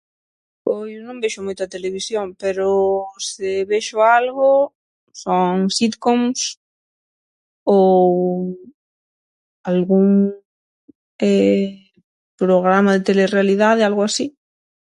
[0.65, 2.67] Pois non vexo moita televisión, pero
[3.29, 4.49] se vexo algo
[5.21, 6.39] son sitcoms
[7.75, 8.09] ou
[9.71, 10.07] algún
[12.41, 14.25] programa de telerealidade, algo así.